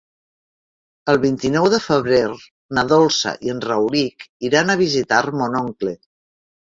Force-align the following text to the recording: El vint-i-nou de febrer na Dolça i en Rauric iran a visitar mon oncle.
El 1.13 1.19
vint-i-nou 1.25 1.67
de 1.73 1.79
febrer 1.87 2.21
na 2.77 2.85
Dolça 2.93 3.35
i 3.49 3.53
en 3.55 3.61
Rauric 3.67 4.27
iran 4.51 4.75
a 4.77 4.81
visitar 4.85 5.25
mon 5.43 5.59
oncle. 5.65 5.95